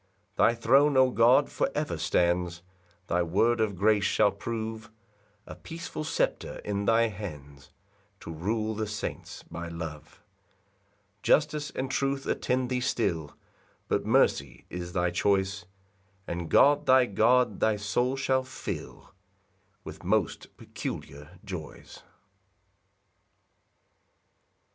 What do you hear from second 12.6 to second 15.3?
thee still But mercy is thy